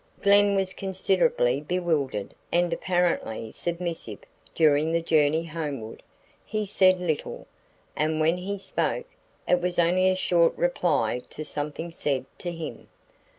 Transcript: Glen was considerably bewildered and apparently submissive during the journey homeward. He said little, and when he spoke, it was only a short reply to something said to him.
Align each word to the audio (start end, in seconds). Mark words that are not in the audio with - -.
Glen 0.23 0.55
was 0.55 0.73
considerably 0.73 1.61
bewildered 1.61 2.33
and 2.51 2.73
apparently 2.73 3.51
submissive 3.51 4.17
during 4.55 4.91
the 4.91 5.01
journey 5.03 5.43
homeward. 5.43 6.01
He 6.43 6.65
said 6.65 6.99
little, 6.99 7.45
and 7.95 8.19
when 8.19 8.37
he 8.37 8.57
spoke, 8.57 9.05
it 9.47 9.61
was 9.61 9.77
only 9.77 10.09
a 10.09 10.15
short 10.15 10.57
reply 10.57 11.21
to 11.29 11.45
something 11.45 11.91
said 11.91 12.25
to 12.39 12.51
him. 12.51 12.87